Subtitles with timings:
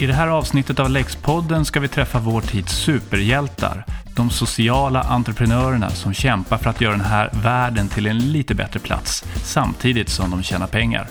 [0.00, 3.84] I det här avsnittet av Lexpodden ska vi träffa vår tids superhjältar.
[4.16, 8.80] De sociala entreprenörerna som kämpar för att göra den här världen till en lite bättre
[8.80, 11.08] plats samtidigt som de tjänar pengar.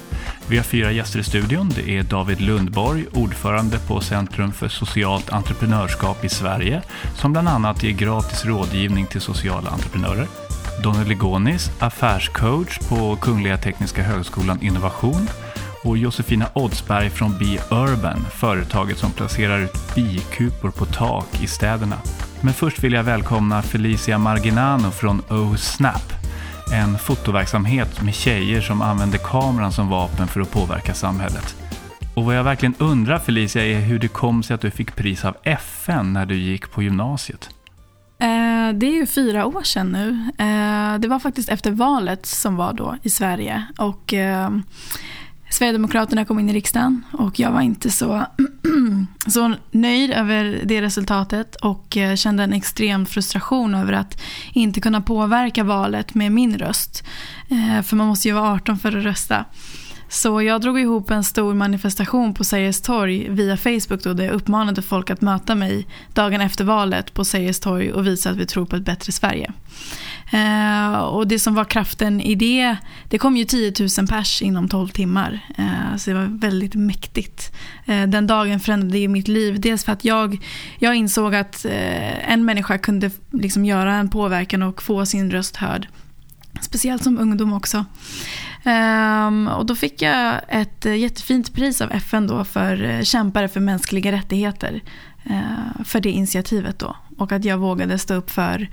[0.50, 1.72] Vi har fyra gäster i studion.
[1.76, 6.82] Det är David Lundborg, ordförande på Centrum för socialt entreprenörskap i Sverige,
[7.16, 10.28] som bland annat ger gratis rådgivning till sociala entreprenörer.
[10.84, 15.28] Donny Legonis, affärscoach på Kungliga Tekniska Högskolan Innovation
[15.84, 21.96] och Josefina Oddsberg från Be Urban, företaget som placerar ut bikupor på tak i städerna.
[22.42, 26.14] Men först vill jag välkomna Felicia Marginano från OSnap,
[26.74, 31.56] en fotoverksamhet med tjejer som använder kameran som vapen för att påverka samhället.
[32.16, 35.26] Och vad jag verkligen undrar Felicia är hur det kom sig att du fick pris
[35.26, 37.50] av FN när du gick på gymnasiet.
[38.20, 40.10] Eh, det är ju fyra år sedan nu.
[40.46, 43.64] Eh, det var faktiskt efter valet som var då i Sverige.
[43.78, 44.50] Och eh,
[45.50, 48.26] Sverigedemokraterna kom in i riksdagen och jag var inte så,
[49.28, 54.22] så nöjd över det resultatet och eh, kände en extrem frustration över att
[54.54, 57.04] inte kunna påverka valet med min röst.
[57.50, 59.46] Eh, för man måste ju vara 18 för att rösta.
[60.10, 64.34] Så jag drog ihop en stor manifestation på Sergels torg via Facebook då, där jag
[64.34, 68.46] uppmanade folk att möta mig dagen efter valet på Sergels torg och visa att vi
[68.46, 69.54] tror på ett bättre Sverige.
[70.32, 72.78] Eh, och det som var kraften i det,
[73.10, 75.40] det kom ju 10 000 pers inom 12 timmar.
[75.58, 77.52] Eh, så det var väldigt mäktigt.
[77.86, 79.60] Eh, den dagen förändrade ju mitt liv.
[79.60, 80.46] Dels för att jag,
[80.80, 85.56] jag insåg att eh, en människa kunde liksom göra en påverkan och få sin röst
[85.56, 85.88] hörd.
[86.62, 87.86] Speciellt som ungdom också.
[88.64, 93.48] Um, och då fick jag ett eh, jättefint pris av FN då för eh, kämpare
[93.48, 94.82] för mänskliga rättigheter.
[95.30, 96.96] Uh, för det initiativet då.
[97.18, 98.70] Och att jag vågade stå upp för,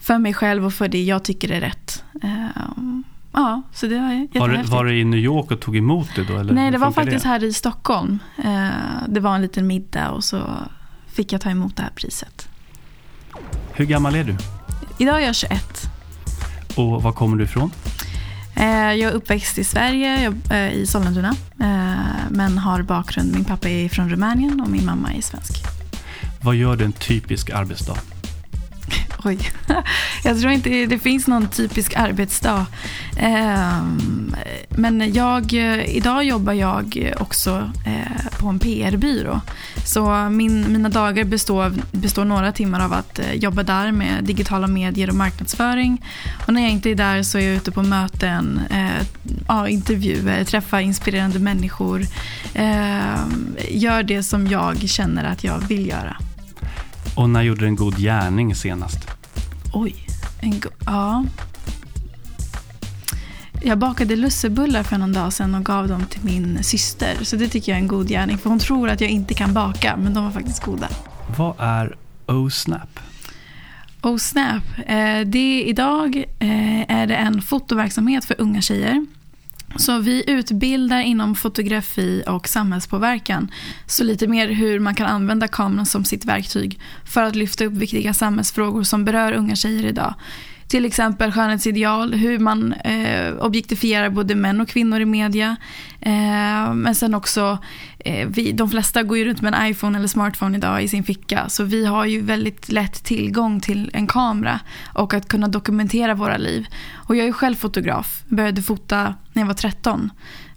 [0.00, 2.04] för mig själv och för det jag tycker är rätt.
[2.22, 6.24] Um, ja, så det var var var det i New York och tog emot det
[6.24, 6.38] då?
[6.38, 7.28] Eller Nej, det var faktiskt det?
[7.28, 8.18] här i Stockholm.
[8.38, 8.68] Uh,
[9.08, 10.42] det var en liten middag och så
[11.06, 12.48] fick jag ta emot det här priset.
[13.72, 14.36] Hur gammal är du?
[14.98, 15.82] Idag är jag 21.
[16.76, 17.70] Och var kommer du ifrån?
[18.56, 21.34] Eh, jag är uppväxt i Sverige, eh, i Sollentuna.
[22.30, 25.64] Men har bakgrund, min pappa är från Rumänien och min mamma är svensk.
[26.42, 27.96] Vad gör du en typisk arbetsdag?
[29.24, 29.38] Oj,
[30.24, 32.66] jag tror inte det finns någon typisk arbetsdag.
[33.16, 34.34] Ehm,
[34.68, 35.52] men jag,
[35.86, 39.40] idag jobbar jag också eh, på en PR-byrå.
[39.84, 44.66] Så min, mina dagar består, består några timmar av att eh, jobba där med digitala
[44.66, 46.04] medier och marknadsföring.
[46.46, 49.06] Och när jag inte är där så är jag ute på möten, eh,
[49.48, 52.02] ja, intervjuer, träffar inspirerande människor.
[52.54, 56.16] Ehm, gör det som jag känner att jag vill göra.
[57.18, 58.98] Och när gjorde du en god gärning senast?
[59.72, 59.94] Oj,
[60.40, 61.24] en go- ja.
[63.62, 67.14] Jag bakade lussebullar för någon dag sedan och gav dem till min syster.
[67.22, 68.38] Så det tycker jag är en god gärning.
[68.38, 70.88] För hon tror att jag inte kan baka, men de var faktiskt goda.
[71.38, 71.96] Vad är
[72.26, 72.98] OSnap?
[74.02, 79.06] OSnap, eh, det idag eh, är det en fotoverksamhet för unga tjejer
[79.76, 83.50] så vi utbildar inom fotografi och samhällspåverkan.
[83.86, 87.72] Så lite mer hur man kan använda kameran som sitt verktyg för att lyfta upp
[87.72, 90.14] viktiga samhällsfrågor som berör unga tjejer idag.
[90.68, 95.56] Till exempel skönhetsideal, hur man eh, objektifierar både män och kvinnor i media.
[96.00, 97.58] Eh, men sen också,
[97.98, 101.04] eh, vi, de flesta går ju runt med en iPhone eller smartphone idag i sin
[101.04, 101.48] ficka.
[101.48, 104.60] Så vi har ju väldigt lätt tillgång till en kamera
[104.94, 106.66] och att kunna dokumentera våra liv.
[106.94, 110.10] Och jag är själv fotograf, började fota när jag var 13.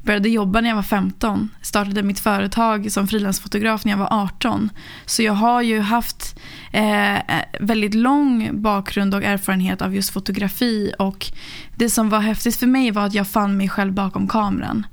[0.03, 1.49] Började jobba när jag var 15.
[1.61, 4.69] Startade mitt företag som frilansfotograf när jag var 18.
[5.05, 6.39] Så jag har ju haft
[6.71, 7.17] eh,
[7.59, 10.93] väldigt lång bakgrund och erfarenhet av just fotografi.
[10.99, 11.31] Och
[11.75, 14.85] det som var häftigt för mig var att jag fann mig själv bakom kameran.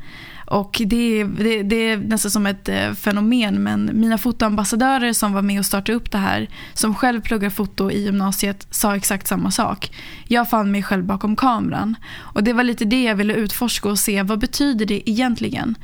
[0.50, 5.42] Och det, det, det, är nästan som ett eh, fenomen men mina fotoambassadörer som var
[5.42, 9.50] med och startade upp det här som själv pluggar foto i gymnasiet sa exakt samma
[9.50, 9.96] sak.
[10.28, 11.96] Jag fann mig själv bakom kameran.
[12.16, 15.74] Och det var lite det jag ville utforska och se vad betyder det egentligen.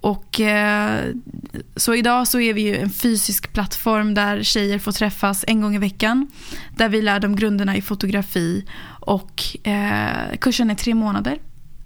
[0.00, 1.04] Och eh,
[1.76, 5.74] så idag så är vi ju en fysisk plattform där tjejer får träffas en gång
[5.74, 6.26] i veckan.
[6.76, 8.64] Där vi lär dem grunderna i fotografi
[9.00, 11.38] och eh, kursen är tre månader.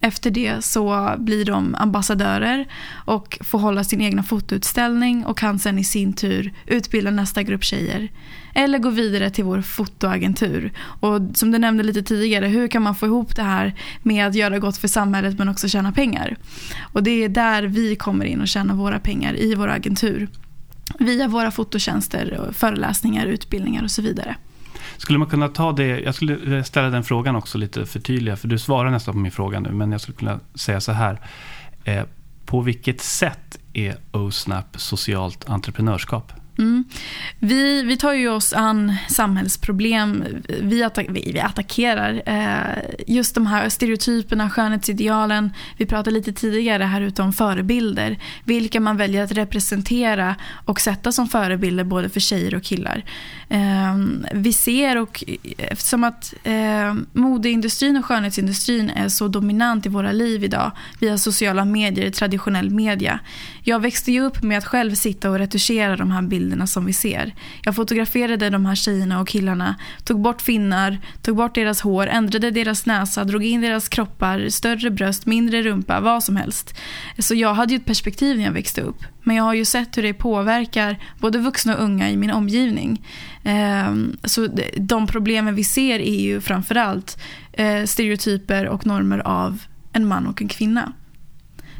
[0.04, 2.66] Efter det så blir de ambassadörer
[3.04, 7.64] och får hålla sin egna fotoutställning och kan sen i sin tur utbilda nästa grupp
[7.64, 8.08] tjejer.
[8.54, 10.72] Eller gå vidare till vår fotoagentur.
[11.00, 14.34] Och som du nämnde lite tidigare, hur kan man få ihop det här med att
[14.34, 16.36] göra gott för samhället men också tjäna pengar?
[16.92, 20.28] Och det är där vi kommer in och tjänar våra pengar i vår agentur.
[20.98, 24.36] Via våra fototjänster, föreläsningar, utbildningar och så vidare.
[25.02, 28.58] Skulle man kunna ta det, jag skulle ställa den frågan också lite förtydliga, för du
[28.58, 31.20] svarar nästan på min fråga nu, men jag skulle kunna säga så här.
[31.84, 32.04] Eh,
[32.46, 36.32] på vilket sätt är OSNAP socialt entreprenörskap?
[36.58, 36.84] Mm.
[37.38, 40.24] Vi, vi tar ju oss an samhällsproblem.
[40.60, 45.52] Vi, attack, vi, vi attackerar eh, just de här stereotyperna, skönhetsidealen.
[45.76, 48.18] Vi pratade lite tidigare här ute om förebilder.
[48.44, 53.04] Vilka man väljer att representera och sätta som förebilder både för tjejer och killar.
[53.48, 53.96] Eh,
[54.32, 55.24] vi ser, och
[55.58, 61.64] eftersom att eh, modeindustrin och skönhetsindustrin är så dominant i våra liv idag via sociala
[61.64, 63.20] medier, traditionell media.
[63.62, 66.84] Jag växte ju upp med att själv sitta och retuschera de här bilderna bilderna som
[66.84, 67.34] vi ser.
[67.64, 72.50] Jag fotograferade de här tjejerna och killarna, tog bort finnar, tog bort deras hår, ändrade
[72.50, 76.74] deras näsa, drog in deras kroppar, större bröst, mindre rumpa, vad som helst.
[77.18, 79.04] Så jag hade ju ett perspektiv när jag växte upp.
[79.22, 83.06] Men jag har ju sett hur det påverkar både vuxna och unga i min omgivning.
[83.44, 87.18] Ehm, så de problemen vi ser är ju framförallt
[87.52, 89.58] eh, stereotyper och normer av
[89.92, 90.92] en man och en kvinna.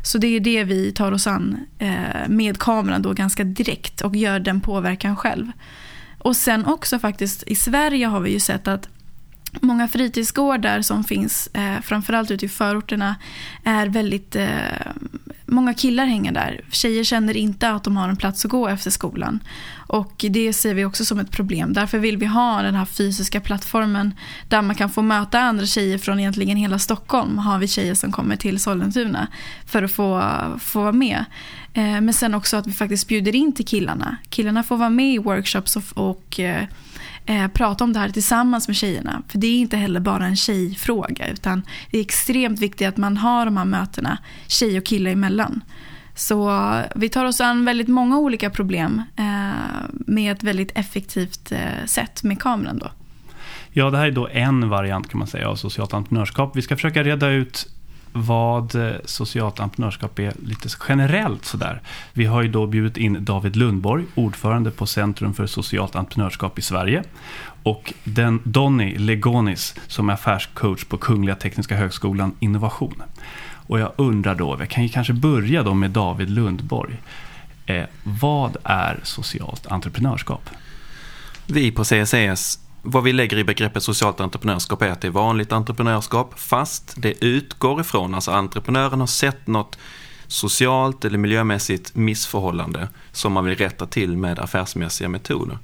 [0.02, 4.16] Så det är det vi tar oss an eh, med kameran då ganska direkt och
[4.16, 5.52] gör den påverkan själv.
[6.18, 8.88] Och sen också faktiskt i Sverige har vi ju sett att
[9.60, 13.16] Många fritidsgårdar som finns, eh, framförallt ute i förorterna,
[13.64, 14.36] är väldigt...
[14.36, 14.46] Eh,
[15.52, 16.60] många killar hänger där.
[16.70, 19.40] Tjejer känner inte att de har en plats att gå efter skolan.
[19.86, 21.72] Och Det ser vi också som ett problem.
[21.72, 24.14] Därför vill vi ha den här fysiska plattformen
[24.48, 27.38] där man kan få möta andra tjejer från egentligen hela Stockholm.
[27.38, 29.28] Har vi tjejer som kommer till Sollentuna
[29.66, 30.22] för att få,
[30.60, 31.24] få vara med.
[31.74, 34.16] Eh, men sen också att vi faktiskt bjuder in till killarna.
[34.30, 36.64] Killarna får vara med i workshops och, och eh,
[37.26, 39.22] eh, prata om det här tillsammans med tjejerna.
[39.28, 43.16] För det är inte heller bara en tjejfråga utan det är extremt viktigt att man
[43.16, 45.60] har de här mötena tjej och kille emellan.
[46.14, 49.50] Så vi tar oss an väldigt många olika problem eh,
[49.92, 52.78] med ett väldigt effektivt eh, sätt med kameran.
[52.78, 52.90] Då.
[53.72, 56.56] Ja, det här är då en variant kan man säga av socialt entreprenörskap.
[56.56, 57.68] Vi ska försöka reda ut
[58.12, 61.80] vad eh, socialt entreprenörskap är lite generellt sådär.
[62.12, 66.62] Vi har ju då bjudit in David Lundborg, ordförande på Centrum för socialt entreprenörskap i
[66.62, 67.02] Sverige.
[67.62, 73.02] Och den Donny Legonis som är affärscoach på Kungliga Tekniska Högskolan Innovation.
[73.66, 76.96] Och jag undrar då, vi kan ju kanske börja då med David Lundborg.
[77.66, 80.50] Eh, vad är socialt entreprenörskap?
[81.46, 85.52] Vi på CSES vad vi lägger i begreppet socialt entreprenörskap är att det är vanligt
[85.52, 89.78] entreprenörskap fast det utgår ifrån, alltså entreprenören har sett något
[90.26, 95.58] socialt eller miljömässigt missförhållande som man vill rätta till med affärsmässiga metoder.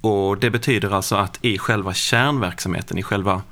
[0.00, 3.42] Och det betyder alltså att i själva kärnverksamheten, i själva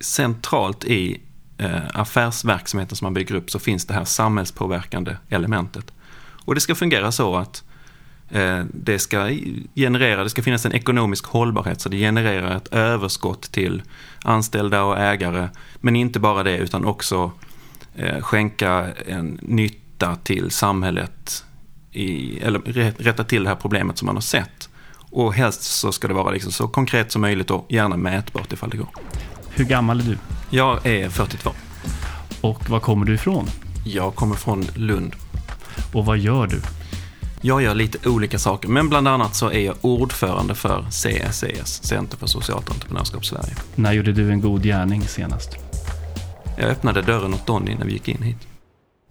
[0.00, 1.20] centralt i
[1.58, 5.92] eh, affärsverksamheten som man bygger upp så finns det här samhällspåverkande elementet.
[6.44, 7.75] Och det ska fungera så att Eh,
[8.72, 9.30] det ska
[9.74, 13.82] generera, det ska finnas en ekonomisk hållbarhet så det genererar ett överskott till
[14.22, 15.48] anställda och ägare.
[15.80, 17.32] Men inte bara det utan också
[17.94, 21.44] eh, skänka en nytta till samhället
[21.92, 22.58] i, eller
[23.02, 24.68] rätta till det här problemet som man har sett.
[25.10, 28.70] Och helst så ska det vara liksom så konkret som möjligt och gärna mätbart ifall
[28.70, 28.88] det går.
[29.50, 30.18] Hur gammal är du?
[30.50, 31.50] Jag är 42.
[32.40, 33.46] Och var kommer du ifrån?
[33.84, 35.16] Jag kommer från Lund.
[35.92, 36.60] Och vad gör du?
[37.46, 42.16] Jag gör lite olika saker, men bland annat så är jag ordförande för CSES, Center
[42.16, 43.54] för socialt entreprenörskap Sverige.
[43.74, 45.56] När gjorde du en god gärning senast?
[46.56, 48.48] Jag öppnade dörren åt Donny när vi gick in hit.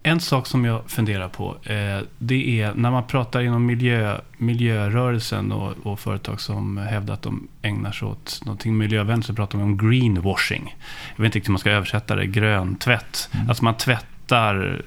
[0.02, 5.52] En sak som jag funderar på, eh, det är när man pratar inom miljö, miljörörelsen
[5.52, 9.66] och, och, företag som hävdar att de ägnar sig åt någonting miljövänligt, så pratar man
[9.68, 10.76] om greenwashing.
[11.16, 13.28] Jag vet inte riktigt hur man ska översätta det, gröntvätt.
[13.32, 13.48] Mm.
[13.48, 14.82] Alltså man tvättar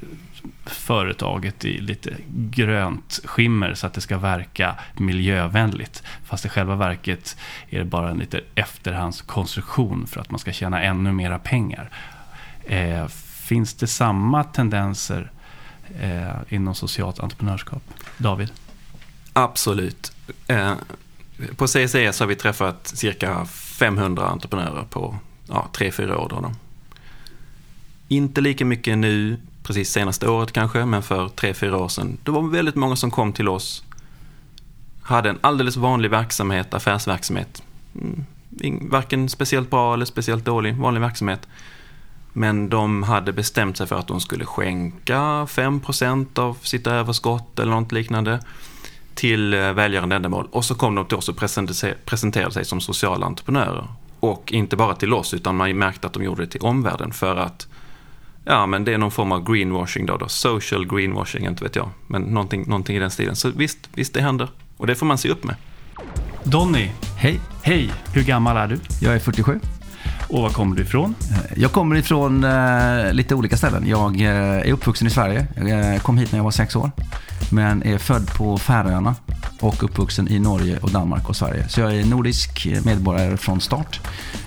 [0.65, 6.03] företaget i lite grönt skimmer så att det ska verka miljövänligt.
[6.25, 7.38] Fast i själva verket
[7.69, 11.89] är det bara en lite efterhandskonstruktion för att man ska tjäna ännu mera pengar.
[12.65, 13.08] Eh,
[13.50, 15.31] finns det samma tendenser
[16.01, 17.84] eh, inom socialt entreprenörskap?
[18.17, 18.51] David?
[19.34, 20.12] Absolut.
[20.48, 20.74] Eh,
[21.55, 25.17] på CCS har vi träffat cirka 500 entreprenörer på
[25.48, 26.29] ja, 3-4 år.
[26.29, 26.51] Då.
[28.08, 32.18] Inte lika mycket nu precis senaste året kanske, men för tre, fyra år sedan.
[32.24, 33.84] Det var väldigt många som kom till oss,
[35.01, 37.63] hade en alldeles vanlig verksamhet, affärsverksamhet.
[37.96, 41.48] Mm, varken speciellt bra eller speciellt dålig, vanlig verksamhet.
[42.34, 47.72] Men de hade bestämt sig för att de skulle skänka 5% av sitt överskott eller
[47.72, 48.39] något liknande
[49.13, 50.48] till eh, välgörande ändamål.
[50.51, 51.38] Och så kom de till oss och
[52.06, 53.88] presenterade sig som sociala entreprenörer.
[54.20, 57.36] Och inte bara till oss, utan man märkte att de gjorde det till omvärlden för
[57.36, 57.68] att
[58.50, 60.27] Ja, men det är någon form av greenwashing då, då.
[60.27, 61.89] Social greenwashing, inte vet jag.
[62.08, 63.36] Men någonting, någonting i den stilen.
[63.36, 64.50] Så visst, visst det händer.
[64.77, 65.56] Och det får man se upp med.
[66.44, 66.89] Donny.
[67.18, 67.39] Hej.
[67.62, 67.91] Hej.
[68.13, 68.79] Hur gammal är du?
[69.01, 69.60] Jag är 47.
[70.27, 71.15] Och var kommer du ifrån?
[71.32, 73.88] Eh, jag kommer ifrån eh, lite olika ställen.
[73.88, 74.27] Jag eh,
[74.68, 75.48] är uppvuxen i Sverige.
[75.56, 76.91] Jag eh, kom hit när jag var sex år.
[77.51, 79.15] Men är född på Färöarna
[79.60, 81.70] och uppvuxen i Norge och Danmark och Sverige.
[81.70, 84.00] Så jag är nordisk medborgare från start.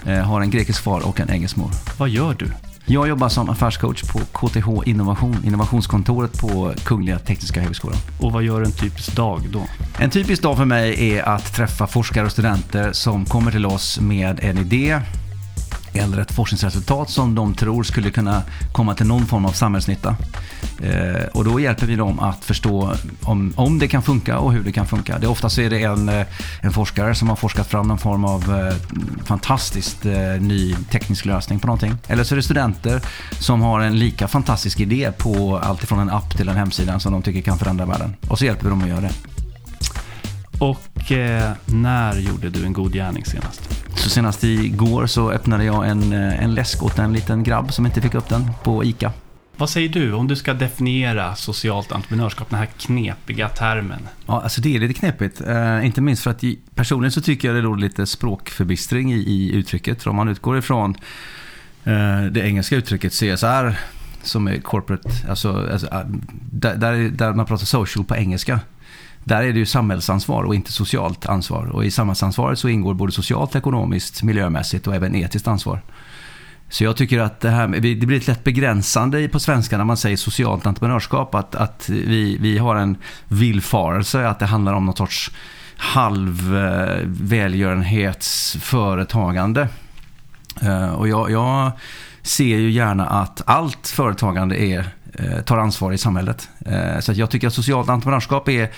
[0.07, 1.71] Eh, har en grekisk far och en engelsk mor.
[1.99, 2.72] Vad gör du?
[2.87, 7.99] Jag jobbar som affärscoach på KTH Innovation, innovationskontoret på Kungliga Tekniska Högskolan.
[8.21, 9.63] Och vad gör en typisk dag då?
[9.99, 14.01] En typisk dag för mig är att träffa forskare och studenter som kommer till oss
[14.01, 15.01] med en idé
[15.95, 20.17] eller ett forskningsresultat som de tror skulle kunna komma till någon form av samhällsnytta.
[20.83, 24.65] Eh, och då hjälper vi dem att förstå om, om det kan funka och hur
[24.65, 25.19] det kan funka.
[25.19, 26.27] Det oftast är det en, eh,
[26.61, 28.75] en forskare som har forskat fram någon form av eh,
[29.25, 31.95] fantastiskt eh, ny teknisk lösning på någonting.
[32.09, 33.01] Eller så är det studenter
[33.41, 37.13] som har en lika fantastisk idé på allt ifrån en app till en hemsida som
[37.13, 38.17] de tycker kan förändra världen.
[38.29, 39.13] Och så hjälper vi dem att göra det.
[40.59, 43.82] Och eh, när gjorde du en god gärning senast?
[43.95, 47.87] Så senast igår så öppnade jag en, eh, en läsk åt en liten grabb som
[47.87, 49.13] inte fick upp den på ICA.
[49.57, 54.09] Vad säger du om du ska definiera socialt entreprenörskap, den här knepiga termen?
[54.27, 55.41] Ja, alltså det är lite knepigt.
[55.41, 56.45] Eh, inte minst för att
[56.75, 60.03] personligen så tycker jag det råder lite språkförbistring i, i uttrycket.
[60.03, 60.97] För om man utgår ifrån
[61.85, 63.79] eh, det engelska uttrycket CSR
[64.23, 65.89] som är corporate, alltså, alltså
[66.51, 68.61] där, där, där man pratar social på engelska.
[69.25, 71.67] Där är det ju samhällsansvar och inte socialt ansvar.
[71.67, 75.83] Och i samhällsansvaret så ingår både socialt, ekonomiskt, miljömässigt och även etiskt ansvar.
[76.69, 79.97] Så jag tycker att det, här, det blir ett lätt begränsande på svenska när man
[79.97, 81.35] säger socialt entreprenörskap.
[81.35, 82.97] Att, att vi, vi har en
[83.29, 85.31] villfarelse att det handlar om någon sorts
[85.77, 89.69] halv eh, välgörenhetsföretagande.
[90.63, 91.73] Eh, och jag, jag
[92.23, 96.49] ser ju gärna att allt företagande är, eh, tar ansvar i samhället.
[97.01, 98.71] Så jag tycker att socialt entreprenörskap är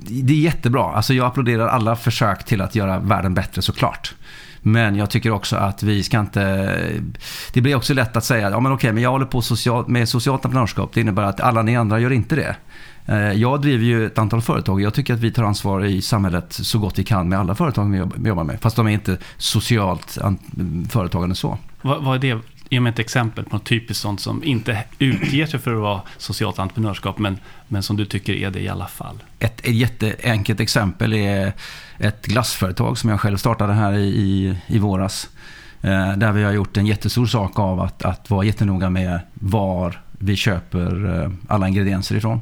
[0.00, 0.84] det är jättebra.
[0.84, 4.14] Alltså jag applåderar alla försök till att göra världen bättre såklart.
[4.62, 7.00] Men jag tycker också att vi ska inte...
[7.52, 10.08] Det blir också lätt att säga, ja men okej, men jag håller på social, med
[10.08, 10.90] socialt entreprenörskap.
[10.94, 12.56] Det innebär att alla ni andra gör inte det.
[13.06, 16.02] Eh, jag driver ju ett antal företag och jag tycker att vi tar ansvar i
[16.02, 17.84] samhället så gott vi kan med alla företag
[18.18, 18.60] vi jobbar med.
[18.60, 20.18] Fast de är inte socialt
[20.90, 21.58] företagande så.
[21.82, 22.40] Vad, vad är det
[22.72, 26.00] Ge mig ett exempel på något typiskt sånt som inte utger sig för att vara
[26.18, 27.38] socialt entreprenörskap, men,
[27.68, 29.22] men som du tycker är det i alla fall.
[29.38, 31.52] Ett, ett jätteenkelt exempel är
[31.98, 35.30] ett glassföretag som jag själv startade här i, i, i våras.
[35.82, 40.00] Eh, där vi har gjort en jättestor sak av att, att vara jättenoga med var
[40.12, 42.40] vi köper eh, alla ingredienser ifrån.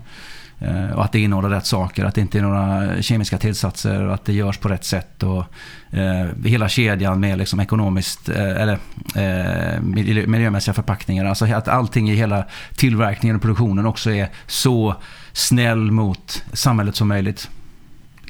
[0.61, 4.14] Eh, och att det innehåller rätt saker, att det inte är några kemiska tillsatser och
[4.14, 5.23] att det görs på rätt sätt.
[5.23, 5.45] Och,
[5.90, 8.79] eh, hela kedjan med liksom ekonomiskt eh, eller
[9.14, 9.81] eh,
[10.26, 11.25] miljömässiga förpackningar.
[11.25, 12.45] Alltså att allting i hela
[12.76, 14.95] tillverkningen och produktionen också är så
[15.33, 17.50] snäll mot samhället som möjligt.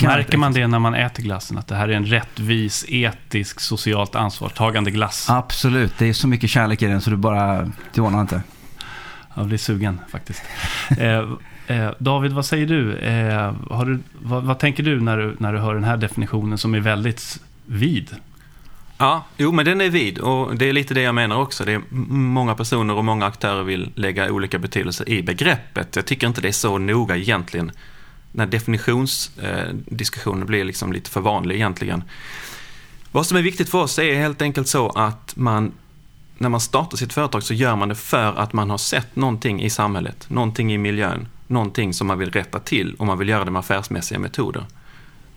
[0.02, 1.58] Märker man det när man äter glassen?
[1.58, 5.26] Att det här är en rättvis, etisk, socialt ansvarstagande glass?
[5.30, 5.92] Absolut.
[5.98, 7.70] Det är så mycket kärlek i den så du bara...
[7.94, 8.42] Du anar inte.
[9.34, 10.42] Jag blir sugen faktiskt.
[11.70, 12.96] eh, David, vad säger du?
[12.96, 13.52] Eh,
[13.84, 16.80] du vad, vad, tänker du när, du när du hör den här definitionen som är
[16.80, 18.10] väldigt vid?
[18.98, 21.64] Ja, jo men den är vid och det är lite det jag menar också.
[21.64, 25.96] Det är många personer och många aktörer vill lägga olika betydelser i begreppet.
[25.96, 27.72] Jag tycker inte det är så noga egentligen.
[28.32, 32.04] När definitionsdiskussionen eh, blir liksom lite för vanlig egentligen.
[33.12, 35.72] Vad som är viktigt för oss är helt enkelt så att man
[36.38, 39.62] när man startar sitt företag så gör man det för att man har sett någonting
[39.62, 43.44] i samhället, någonting i miljön, någonting som man vill rätta till och man vill göra
[43.44, 44.66] det med affärsmässiga metoder.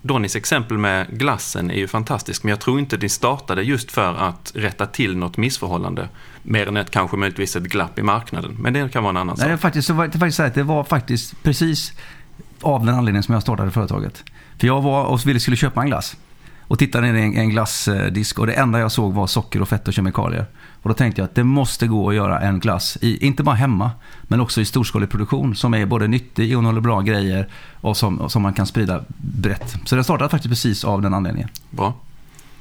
[0.02, 4.14] Donnys exempel med glassen är ju fantastisk, men jag tror inte det startade just för
[4.14, 6.10] att rätta till något missförhållande,
[6.44, 8.56] mer än ett kanske möjligtvis ett glapp i marknaden.
[8.60, 9.60] Men det kan vara en annan Nej, sak.
[9.60, 11.94] Faktiskt, det, var, det, faktiskt så det var faktiskt precis
[12.62, 14.24] av den anledningen som jag startade företaget.
[14.60, 16.18] För jag var och ville skulle köpa en glass
[16.60, 19.70] och tittade ner i en, en glassdisk och det enda jag såg var socker och
[19.70, 20.46] fett och kemikalier.
[20.84, 23.56] Och då tänkte jag att det måste gå att göra en glass, i, inte bara
[23.56, 23.92] hemma,
[24.24, 27.48] men också i storskalig produktion som är både nyttig, innehåller bra grejer
[27.82, 29.76] och som, som man kan sprida brett.
[29.86, 31.50] Så det startade faktiskt precis av den anledningen.
[31.70, 31.94] Bra.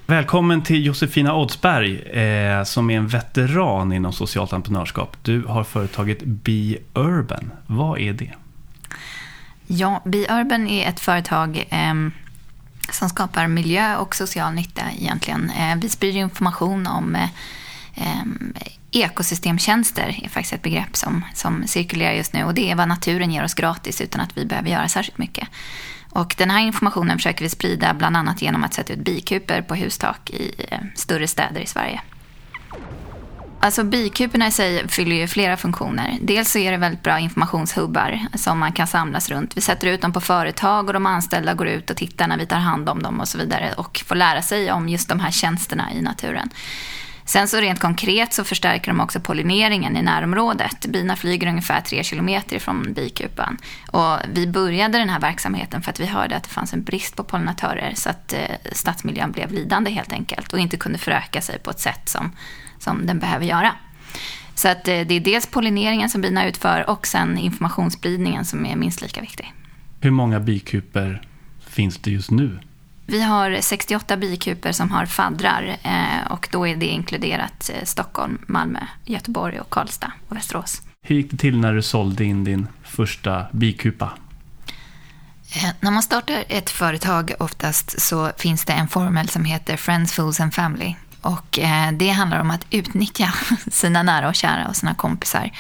[0.06, 5.16] Välkommen till Josefina Oddsberg eh, som är en veteran inom socialt entreprenörskap.
[5.22, 7.50] Du har företaget Be Urban.
[7.66, 8.32] Vad är det?
[9.66, 11.94] Ja, Be Urban är ett företag eh,
[12.90, 15.50] som skapar miljö och social nytta egentligen.
[15.50, 17.28] Eh, vi sprider information om eh,
[17.94, 18.54] Ehm,
[18.90, 23.30] ekosystemtjänster är faktiskt ett begrepp som, som cirkulerar just nu och det är vad naturen
[23.30, 25.48] ger oss gratis utan att vi behöver göra särskilt mycket.
[26.10, 29.74] Och den här informationen försöker vi sprida bland annat genom att sätta ut bikuper på
[29.74, 32.00] hustak i eh, större städer i Sverige.
[33.60, 36.18] Alltså bikuporna i sig fyller ju flera funktioner.
[36.20, 39.56] Dels så är det väldigt bra informationshubbar som man kan samlas runt.
[39.56, 42.46] Vi sätter ut dem på företag och de anställda går ut och tittar när vi
[42.46, 45.30] tar hand om dem och så vidare och får lära sig om just de här
[45.30, 46.50] tjänsterna i naturen.
[47.24, 50.86] Sen så rent konkret så förstärker de också pollineringen i närområdet.
[50.86, 53.58] Bina flyger ungefär tre kilometer ifrån bikupan.
[53.90, 57.16] Och vi började den här verksamheten för att vi hörde att det fanns en brist
[57.16, 58.38] på pollinatörer så att eh,
[58.72, 62.32] stadsmiljön blev lidande helt enkelt och inte kunde föröka sig på ett sätt som,
[62.78, 63.72] som den behöver göra.
[64.54, 68.76] Så att eh, det är dels pollineringen som bina utför och sen informationsspridningen som är
[68.76, 69.52] minst lika viktig.
[70.00, 71.22] Hur många bikuper
[71.66, 72.58] finns det just nu?
[73.12, 78.38] Vi har 68 bikuper som har faddrar eh, och då är det inkluderat eh, Stockholm,
[78.46, 80.82] Malmö, Göteborg och Karlstad och Västerås.
[81.02, 84.12] Hur gick det till när du sålde in din första bikupa?
[85.56, 90.12] Eh, när man startar ett företag oftast så finns det en formel som heter Friends,
[90.12, 90.94] Fools and Family.
[91.20, 91.58] Och
[91.92, 93.34] det handlar om att utnyttja
[93.70, 95.50] sina nära och kära och sina kompisar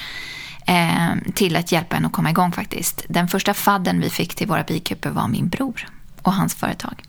[1.34, 3.04] till att hjälpa en att komma igång faktiskt.
[3.08, 5.86] Den första fadden vi fick till våra bikuper var min bror
[6.22, 7.02] och hans företag.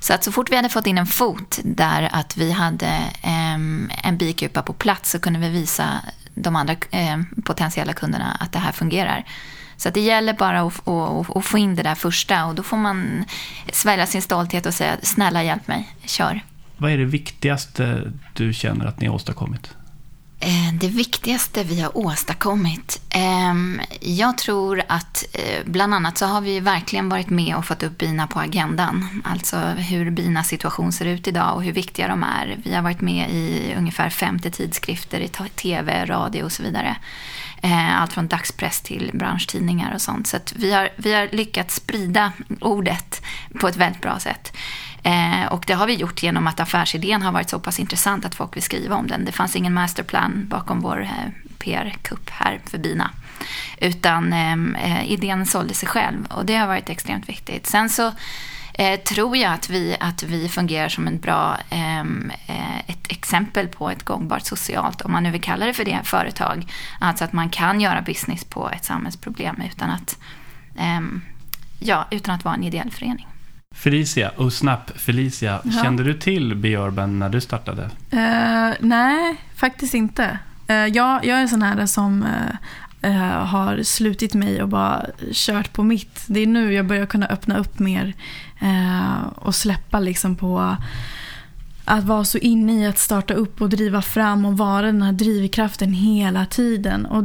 [0.00, 2.86] Så att så fort vi hade fått in en fot där att vi hade
[3.22, 3.54] eh,
[4.08, 6.00] en bikupa på plats så kunde vi visa
[6.34, 9.24] de andra eh, potentiella kunderna att det här fungerar.
[9.76, 12.62] Så att det gäller bara att, att, att, få in det där första och då
[12.62, 13.24] får man
[13.72, 16.40] svälja sin stolthet och säga snälla hjälp mig, kör.
[16.76, 19.74] Vad är det viktigaste du känner att ni har åstadkommit?
[20.40, 23.00] Eh, det viktigaste vi har åstadkommit?
[23.10, 27.82] Ehm, jag tror att eh, bland annat så har vi verkligen varit med och fått
[27.82, 29.22] upp bina på agendan.
[29.24, 32.58] Alltså hur binas situation ser ut idag och hur viktiga de är.
[32.64, 36.96] Vi har varit med i ungefär 50 tidskrifter i tv, radio och så vidare.
[37.62, 40.26] Eh, allt från dagspress till branschtidningar och sånt.
[40.26, 43.22] Så vi, har, vi har lyckats sprida ordet
[43.60, 44.52] på ett väldigt bra sätt.
[45.04, 48.34] Eh, och det har vi gjort genom att affärsidén har varit så pass intressant att
[48.34, 49.24] folk vill skriva om den.
[49.24, 51.10] Det fanns ingen masterplan bakom vår eh,
[51.58, 53.10] PR-kupp här för Bina.
[53.78, 54.52] Utan eh,
[54.84, 57.66] eh, idén sålde sig själv och det har varit extremt viktigt.
[57.66, 58.12] Sen så
[58.74, 63.68] eh, tror jag att vi, att vi fungerar som en bra, ehm, eh, ett exempel
[63.68, 66.72] på ett gångbart socialt, om man nu vill kalla det för det, företag.
[67.00, 70.18] Alltså att man kan göra business på ett samhällsproblem utan att,
[70.76, 71.00] eh,
[71.78, 73.26] ja, utan att vara en ideell förening.
[73.74, 75.82] Felicia, och Snap Felicia, ja.
[75.82, 77.82] kände du till Björben när du startade?
[77.82, 80.38] Uh, nej, faktiskt inte.
[80.70, 82.26] Uh, jag, jag är en sån här som
[83.02, 83.10] uh,
[83.44, 86.24] har slutit mig och bara kört på mitt.
[86.26, 88.14] Det är nu jag börjar kunna öppna upp mer
[89.34, 90.76] och släppa liksom på
[91.84, 95.12] att vara så inne i att starta upp och driva fram och vara den här
[95.12, 97.06] drivkraften hela tiden.
[97.06, 97.24] Och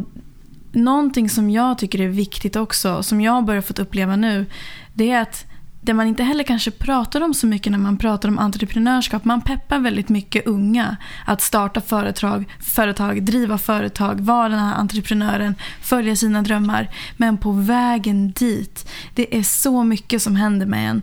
[0.72, 4.46] någonting som jag tycker är viktigt också, som jag har börjat få uppleva nu,
[4.94, 5.46] det är att
[5.82, 9.26] det man inte heller kanske pratar om så mycket när man pratar om entreprenörskap.
[9.26, 15.56] Man peppar väldigt mycket unga att starta företag, företag driva företag, vara den här entreprenören,
[15.82, 16.90] följa sina drömmar.
[17.18, 21.02] Men på vägen dit, det är så mycket som händer med en.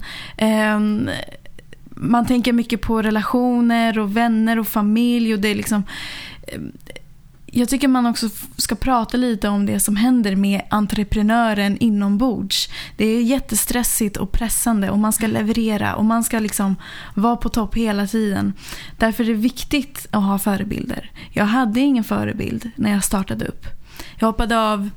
[0.76, 1.10] Um,
[1.90, 5.82] man tänker mycket på relationer och vänner och familj och det är liksom
[6.48, 6.72] ehm,
[7.56, 12.68] jag tycker man också ska prata lite om det som händer med entreprenören inombords.
[12.96, 16.76] Det är jättestressigt och pressande och man ska leverera och man ska liksom
[17.14, 18.52] vara på topp hela tiden.
[18.98, 21.10] Därför är det viktigt att ha förebilder.
[21.30, 23.66] Jag hade ingen förebild när jag startade upp.
[24.18, 24.90] Jag hoppade av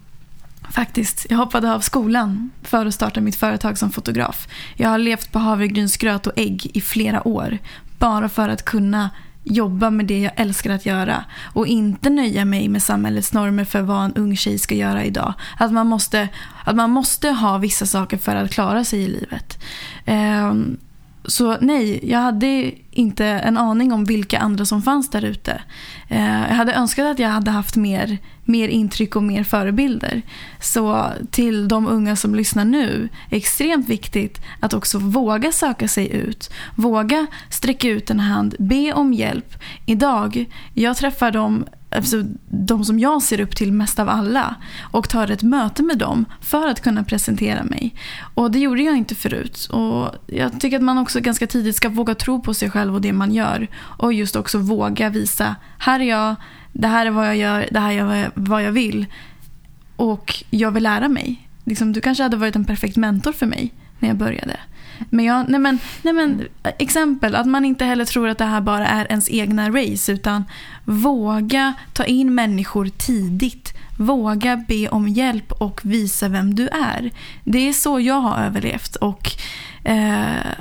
[0.72, 1.26] Faktiskt.
[1.30, 4.48] Jag hoppade av skolan för att starta mitt företag som fotograf.
[4.76, 7.58] Jag har levt på havregrynsgröt och ägg i flera år.
[7.98, 9.10] Bara för att kunna
[9.50, 13.82] jobba med det jag älskar att göra och inte nöja mig med samhällets normer för
[13.82, 15.34] vad en ung tjej ska göra idag.
[15.58, 16.30] Att man måste,
[16.66, 19.60] att man måste ha vissa saker för att klara sig i livet.
[20.08, 20.78] Um,
[21.26, 25.62] så nej, jag hade inte en aning om vilka andra som fanns där ute.
[26.08, 30.22] Eh, jag hade önskat att jag hade haft mer, mer intryck och mer förebilder.
[30.62, 36.50] Så till de unga som lyssnar nu, extremt viktigt att också våga söka sig ut.
[36.76, 39.56] Våga sträcka ut en hand, be om hjälp.
[39.86, 44.56] Idag, jag träffar dem alltså, de som jag ser upp till mest av alla
[44.92, 47.96] och tar ett möte med dem för att kunna presentera mig.
[48.34, 49.68] Och det gjorde jag inte förut.
[49.72, 53.02] Och jag tycker att man också ganska tidigt ska våga tro på sig själv och
[53.02, 53.68] det man gör.
[53.76, 56.36] Och just också våga visa, här är jag,
[56.74, 59.06] det här är vad jag gör, det här är vad jag vill.
[59.96, 61.50] Och jag vill lära mig.
[61.64, 64.60] Liksom, du kanske hade varit en perfekt mentor för mig när jag började.
[65.10, 68.62] Men, jag, nej men, nej men, exempel, att man inte heller tror att det här
[68.62, 70.44] bara är ens egna race utan
[70.86, 73.74] våga ta in människor tidigt.
[73.98, 77.12] Våga be om hjälp och visa vem du är.
[77.44, 78.96] Det är så jag har överlevt.
[78.96, 79.32] Och
[79.84, 80.54] eh,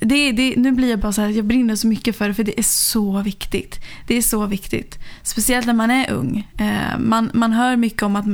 [0.00, 2.44] det, det, nu blir jag bara så här, jag brinner så mycket för det för
[2.44, 3.80] det är så viktigt.
[4.06, 4.98] Det är så viktigt.
[5.22, 6.48] Speciellt när man är ung.
[6.58, 8.26] Eh, man, man hör mycket om att,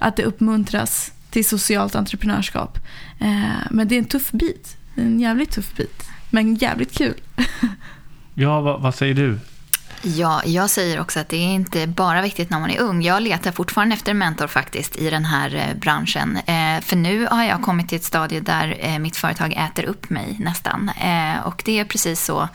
[0.00, 2.78] att det uppmuntras till socialt entreprenörskap.
[3.18, 4.76] Eh, men det är en tuff bit.
[4.94, 6.08] En jävligt tuff bit.
[6.30, 7.20] Men jävligt kul.
[8.34, 9.38] ja, vad, vad säger du?
[10.04, 13.02] Ja, jag säger också att det är inte bara viktigt när man är ung.
[13.02, 16.36] Jag letar fortfarande efter en mentor faktiskt i den här eh, branschen.
[16.36, 20.10] Eh, för nu har jag kommit till ett stadie där eh, mitt företag äter upp
[20.10, 20.90] mig nästan.
[21.44, 22.48] Och det är precis så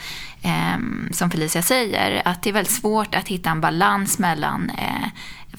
[1.11, 4.71] som Felicia säger, att det är väldigt svårt att hitta en balans mellan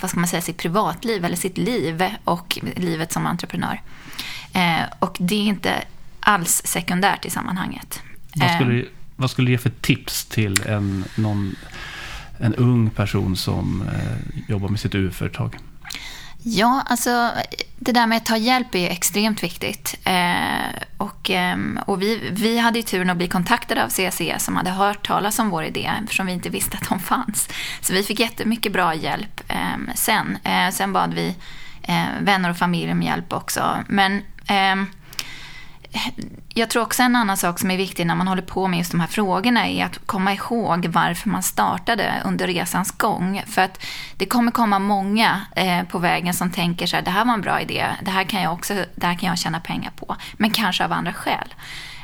[0.01, 3.83] vad ska man säga, sitt privatliv eller sitt liv och livet som entreprenör.
[4.99, 5.85] Och det är inte
[6.21, 8.03] alls sekundärt i sammanhanget.
[8.35, 8.85] Vad skulle,
[9.17, 11.57] vad skulle du ge för tips till en, någon,
[12.39, 15.57] en ung person som eh, jobbar med sitt UF-företag?
[16.51, 17.31] Ja, alltså
[17.79, 19.99] det där med att ta hjälp är extremt viktigt.
[20.05, 21.57] Eh, och eh,
[21.87, 25.39] och vi, vi hade ju turen att bli kontaktade av CSE som hade hört talas
[25.39, 27.49] om vår idé eftersom vi inte visste att de fanns.
[27.81, 30.39] Så vi fick jättemycket bra hjälp eh, sen.
[30.45, 31.35] Eh, sen bad vi
[31.83, 33.85] eh, vänner och familj om hjälp också.
[33.89, 34.87] Men ehm,
[36.55, 38.91] jag tror också en annan sak som är viktig när man håller på med just
[38.91, 43.43] de här frågorna är att komma ihåg varför man startade under resans gång.
[43.47, 43.85] För att
[44.17, 47.41] det kommer komma många eh, på vägen som tänker så här, det här var en
[47.41, 50.17] bra idé, det här kan jag också, det här kan jag tjäna pengar på.
[50.37, 51.55] Men kanske av andra skäl.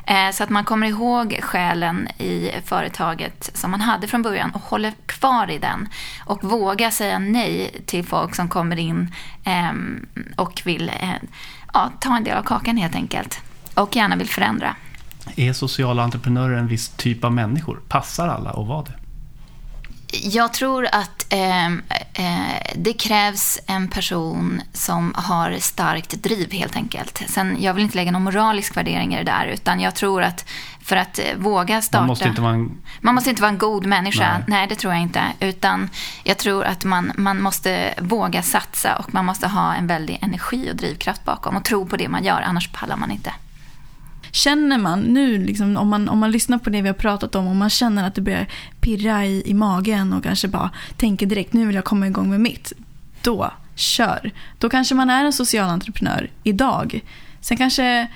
[0.07, 4.61] Eh, så att man kommer ihåg skälen i företaget som man hade från början och
[4.61, 5.89] håller kvar i den.
[6.25, 10.05] Och våga säga nej till folk som kommer in ehm,
[10.37, 11.09] och vill eh,
[11.73, 13.44] ja, ta en del av kakan helt enkelt
[13.75, 14.75] och gärna vill förändra.
[15.35, 17.79] Är sociala entreprenörer en viss typ av människor?
[17.87, 18.93] Passar alla att vara det?
[20.23, 27.23] Jag tror att eh, eh, det krävs en person som har starkt driv helt enkelt.
[27.27, 30.45] Sen, jag vill inte lägga någon moralisk värdering i det där, utan jag tror att
[30.81, 32.01] för att eh, våga starta...
[32.01, 34.31] Man måste inte vara en, man måste inte vara en god människa.
[34.31, 34.43] Nej.
[34.47, 34.67] Nej.
[34.67, 35.23] det tror jag inte.
[35.39, 35.89] Utan
[36.23, 40.71] jag tror att man, man måste våga satsa och man måste ha en väldig energi
[40.71, 43.33] och drivkraft bakom och tro på det man gör, annars pallar man inte.
[44.35, 47.47] Känner man nu, liksom, om, man, om man lyssnar på det vi har pratat om,
[47.47, 48.47] och man känner att det börjar
[48.79, 52.41] pirra i, i magen och kanske bara tänker direkt nu vill jag komma igång med
[52.41, 52.73] mitt.
[53.21, 54.31] Då, kör.
[54.59, 57.01] Då kanske man är en social entreprenör idag.
[57.41, 58.07] Sen kanske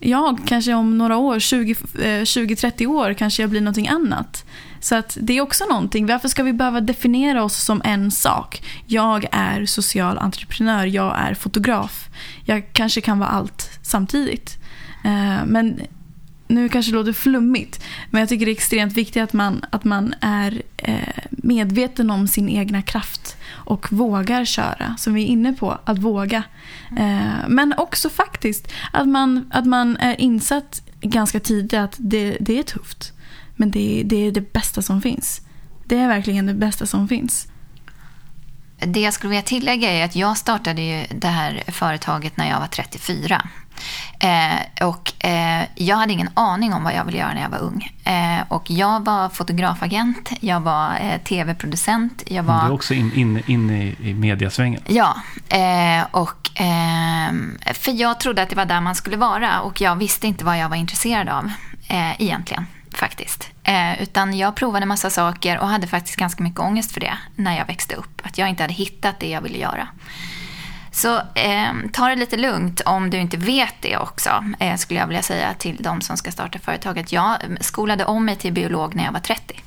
[0.00, 4.44] jag, kanske om några år, 20-30 eh, år, kanske jag blir någonting annat.
[4.80, 6.06] Så att det är också någonting.
[6.06, 8.62] Varför ska vi behöva definiera oss som en sak?
[8.86, 12.08] Jag är social entreprenör, jag är fotograf.
[12.44, 14.58] Jag kanske kan vara allt samtidigt.
[15.04, 15.80] Eh, men
[16.48, 19.84] nu kanske det låter flummigt, men jag tycker det är extremt viktigt att man, att
[19.84, 25.52] man är eh, medveten om sin egna kraft och vågar köra, som vi är inne
[25.52, 26.42] på, att våga.
[26.98, 32.58] Eh, men också faktiskt att man, att man är insatt ganska tidigt att det, det
[32.58, 33.12] är tufft.
[33.56, 35.40] Men det, det är det bästa som finns.
[35.84, 37.48] Det är verkligen det bästa som finns.
[38.78, 42.60] Det jag skulle vilja tillägga är att jag startade ju det här företaget när jag
[42.60, 43.48] var 34.
[44.20, 47.58] Eh, och eh, jag hade ingen aning om vad jag ville göra när jag var
[47.58, 47.92] ung.
[48.04, 52.22] Eh, och jag var fotografagent, jag var eh, tv-producent.
[52.26, 52.60] Jag var...
[52.60, 54.82] Du är också inne in, in i, i mediasvängen.
[54.86, 55.16] Ja,
[55.48, 59.96] eh, och, ehm, för jag trodde att det var där man skulle vara och jag
[59.96, 61.50] visste inte vad jag var intresserad av
[61.88, 63.50] eh, egentligen faktiskt.
[63.62, 67.58] Eh, utan jag provade massa saker och hade faktiskt ganska mycket ångest för det när
[67.58, 68.20] jag växte upp.
[68.24, 69.88] Att jag inte hade hittat det jag ville göra.
[70.98, 75.06] Så eh, ta det lite lugnt om du inte vet det också, eh, skulle jag
[75.06, 77.12] vilja säga till de som ska starta företaget.
[77.12, 79.60] Jag eh, skolade om mig till biolog när jag var 30.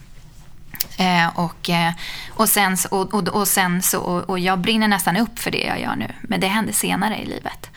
[0.97, 1.93] Eh, och, eh,
[2.29, 5.81] och, sen, och, och, och, sen så, och, jag brinner nästan upp för det jag
[5.81, 7.69] gör nu, men det hände senare i livet.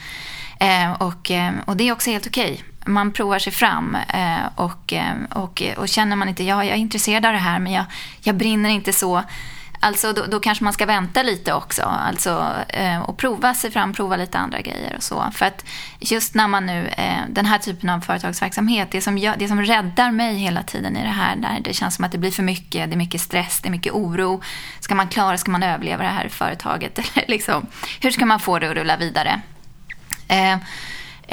[0.99, 1.31] Och,
[1.65, 2.53] och det är också helt okej.
[2.53, 2.74] Okay.
[2.85, 6.81] Man provar sig fram eh, och, eh, och, och känner man inte, ja, jag är
[6.81, 7.85] intresserad av det här men jag,
[8.23, 9.23] jag brinner inte så
[9.85, 11.83] Alltså då, då, kanske man ska vänta lite också.
[11.83, 15.31] Alltså, eh, och prova sig fram, prova lite andra grejer och så.
[15.33, 15.65] För att
[16.01, 19.63] just när man nu, eh, den här typen av företagsverksamhet, det som, gör, det som
[19.63, 22.43] räddar mig hela tiden i det här, där det känns som att det blir för
[22.43, 24.43] mycket, det är mycket stress, det är mycket oro.
[24.81, 26.99] Ska man klara, ska man överleva det här företaget?
[27.15, 27.67] Eller liksom,
[28.01, 29.41] hur ska man få det att rulla vidare?
[30.29, 30.57] Eh,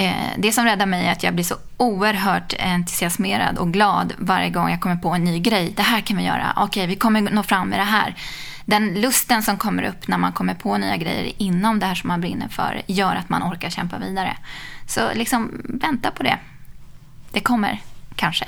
[0.01, 4.49] Eh, det som räddar mig är att jag blir så oerhört entusiasmerad och glad varje
[4.49, 5.73] gång jag kommer på en ny grej.
[5.75, 6.53] Det här kan vi göra.
[6.57, 8.15] Okej, vi kommer nå fram med det här.
[8.65, 12.07] Den lusten som kommer upp när man kommer på nya grejer inom det här som
[12.07, 14.37] man brinner för gör att man orkar kämpa vidare.
[14.87, 16.37] Så liksom vänta på det.
[17.31, 17.81] Det kommer,
[18.15, 18.45] kanske.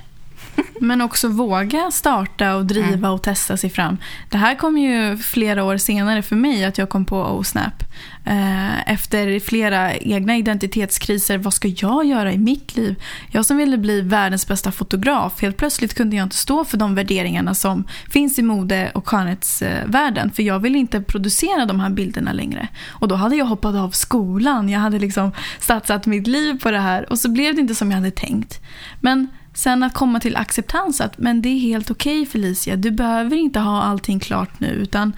[0.80, 3.12] Men också våga starta och driva mm.
[3.12, 3.98] och testa sig fram.
[4.30, 7.84] Det här kom ju flera år senare för mig att jag kom på OSNAP.
[8.26, 12.96] Eh, efter flera egna identitetskriser, vad ska jag göra i mitt liv?
[13.32, 16.96] Jag som ville bli världens bästa fotograf, helt plötsligt kunde jag inte stå för de
[16.96, 20.32] värderingarna som finns i mode och skönhetsvärlden.
[20.32, 22.68] För jag ville inte producera de här bilderna längre.
[22.88, 26.80] Och då hade jag hoppat av skolan, jag hade liksom satsat mitt liv på det
[26.80, 28.62] här och så blev det inte som jag hade tänkt.
[29.00, 32.92] Men Sen att komma till acceptans att men det är helt okej okay, Felicia, du
[32.92, 35.14] behöver inte ha allting klart nu utan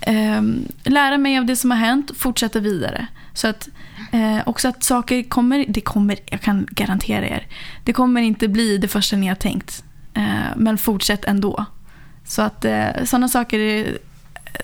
[0.00, 0.42] eh,
[0.82, 3.06] lära mig av det som har hänt, fortsätta vidare.
[3.34, 3.68] Så att
[4.12, 7.46] eh, också att saker kommer, det kommer, jag kan garantera er,
[7.84, 9.84] det kommer inte bli det första ni har tänkt.
[10.14, 11.64] Eh, men fortsätt ändå.
[12.24, 13.98] Så att eh, sådana saker är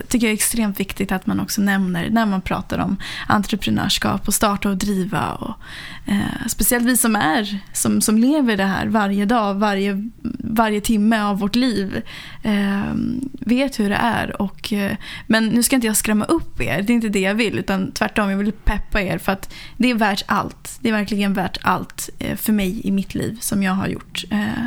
[0.07, 4.33] tycker jag är extremt viktigt att man också nämner när man pratar om entreprenörskap och
[4.33, 5.31] starta och driva.
[5.31, 5.55] Och,
[6.05, 11.21] eh, speciellt vi som är, som, som lever det här varje dag, varje, varje timme
[11.21, 12.01] av vårt liv,
[12.43, 12.93] eh,
[13.31, 14.41] vet hur det är.
[14.41, 14.95] Och, eh,
[15.27, 17.91] men nu ska inte jag skrämma upp er, det är inte det jag vill, utan
[17.91, 20.77] tvärtom, jag vill peppa er för att det är värt allt.
[20.81, 24.23] Det är verkligen värt allt eh, för mig i mitt liv som jag har gjort
[24.31, 24.65] eh,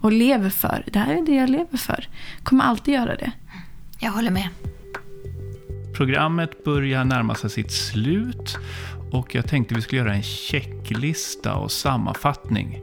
[0.00, 0.84] och lever för.
[0.92, 2.08] Det här är det jag lever för.
[2.42, 3.32] Kommer alltid göra det.
[4.00, 4.48] Jag håller med.
[5.96, 8.58] Programmet börjar närma sig sitt slut
[9.10, 12.80] och jag tänkte vi skulle göra en checklista och sammanfattning.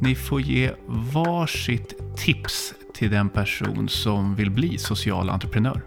[0.00, 5.82] Ni får ge varsitt tips till den person som vill bli social entreprenör.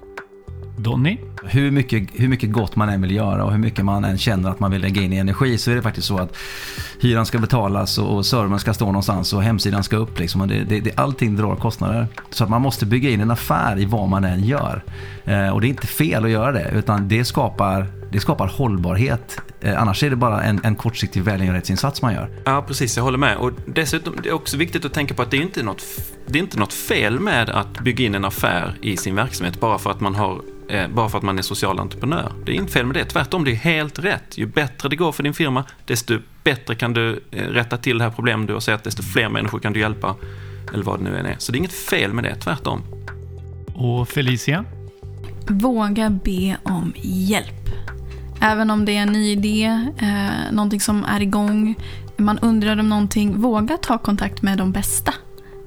[0.84, 1.18] Donny?
[1.44, 4.50] Hur mycket, hur mycket gott man än vill göra och hur mycket man än känner
[4.50, 6.38] att man vill lägga in i energi så är det faktiskt så att
[7.00, 10.20] hyran ska betalas och servern ska stå någonstans och hemsidan ska upp.
[10.20, 10.42] Liksom.
[10.42, 12.08] Och det, det, det, allting drar kostnader.
[12.30, 14.84] Så att man måste bygga in en affär i vad man än gör.
[15.26, 19.42] Eh, och det är inte fel att göra det utan det skapar, det skapar hållbarhet.
[19.62, 22.30] Eh, annars är det bara en, en kortsiktig välgörenhetsinsats man gör.
[22.46, 22.98] Ja, precis.
[22.98, 23.38] Jag håller med.
[23.38, 25.84] Och dessutom det är också viktigt att tänka på att det är inte något,
[26.28, 29.78] det är inte något fel med att bygga in en affär i sin verksamhet bara
[29.78, 30.42] för att man har
[30.94, 32.34] bara för att man är social entreprenör.
[32.46, 34.38] Det är inte fel med det, tvärtom, det är helt rätt.
[34.38, 38.04] Ju bättre det går för din firma, desto bättre kan du eh, rätta till det
[38.04, 40.16] här problemet du har sett, desto fler människor kan du hjälpa,
[40.74, 41.36] eller vad det nu än är.
[41.38, 42.82] Så det är inget fel med det, tvärtom.
[43.74, 44.66] Och Felicia?
[45.48, 47.70] Våga be om hjälp.
[48.42, 49.64] Även om det är en ny idé,
[50.02, 51.76] eh, någonting som är igång,
[52.18, 55.14] man undrar om någonting, våga ta kontakt med de bästa.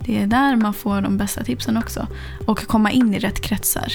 [0.04, 2.06] Det är där man får de bästa tipsen också.
[2.46, 3.92] Och komma in i rätt kretsar.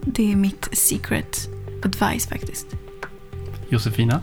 [0.00, 1.48] Det är mitt secret
[1.84, 2.66] advice faktiskt.
[3.68, 4.20] Josefina?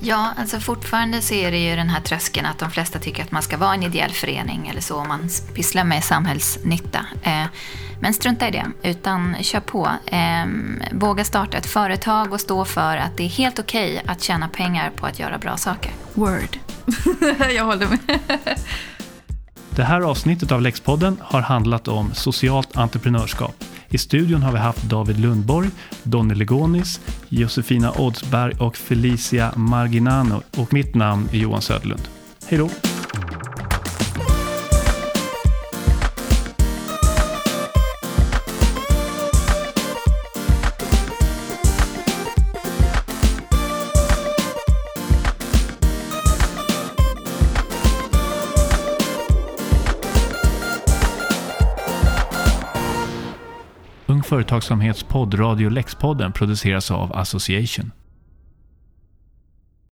[0.00, 3.30] Ja, alltså fortfarande så är det ju den här tröskeln att de flesta tycker att
[3.30, 7.06] man ska vara en ideell förening eller så om man pysslar med samhällsnytta.
[7.22, 7.44] Eh,
[8.00, 9.90] men strunta i det, utan kör på.
[10.06, 10.46] Eh,
[10.92, 14.48] våga starta ett företag och stå för att det är helt okej okay att tjäna
[14.48, 15.92] pengar på att göra bra saker.
[16.14, 16.58] Word.
[17.54, 18.20] Jag håller med.
[19.76, 23.64] Det här avsnittet av Lexpodden har handlat om socialt entreprenörskap.
[23.88, 25.68] I studion har vi haft David Lundborg,
[26.02, 32.08] Donny Legonis, Josefina Oddsberg och Felicia Marginano och mitt namn är Johan Söderlund.
[32.48, 32.95] Hej då!
[54.36, 57.92] Företagsamhetspodd Radio Lexpodden produceras av Association.